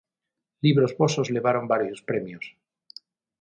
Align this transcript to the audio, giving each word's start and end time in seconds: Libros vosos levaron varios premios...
Libros 0.65 0.91
vosos 1.01 1.29
levaron 1.35 1.65
varios 1.73 1.99
premios... 2.09 2.45